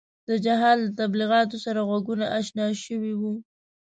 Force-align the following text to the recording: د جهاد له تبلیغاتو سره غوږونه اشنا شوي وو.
د 0.29 0.31
جهاد 0.45 0.77
له 0.85 0.89
تبلیغاتو 0.99 1.57
سره 1.65 1.79
غوږونه 1.87 2.25
اشنا 2.39 2.67
شوي 2.85 3.13
وو. 3.19 3.33